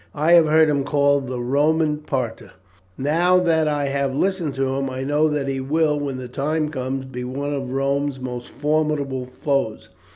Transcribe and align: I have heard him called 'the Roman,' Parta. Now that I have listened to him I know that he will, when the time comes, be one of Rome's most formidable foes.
I 0.15 0.31
have 0.31 0.47
heard 0.47 0.67
him 0.67 0.83
called 0.83 1.27
'the 1.27 1.39
Roman,' 1.41 1.99
Parta. 1.99 2.53
Now 2.97 3.39
that 3.39 3.67
I 3.67 3.85
have 3.89 4.15
listened 4.15 4.55
to 4.55 4.73
him 4.75 4.89
I 4.89 5.03
know 5.03 5.27
that 5.27 5.47
he 5.47 5.59
will, 5.61 5.99
when 5.99 6.17
the 6.17 6.27
time 6.27 6.69
comes, 6.69 7.05
be 7.05 7.23
one 7.23 7.53
of 7.53 7.71
Rome's 7.71 8.19
most 8.19 8.49
formidable 8.49 9.27
foes. 9.27 9.91